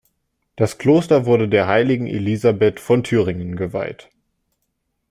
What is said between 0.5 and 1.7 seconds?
Das Kloster wurde der